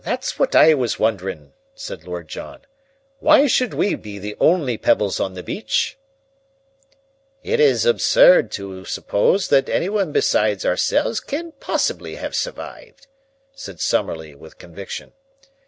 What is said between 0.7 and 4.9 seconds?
was wonderin'," said Lord John. "Why should we be the only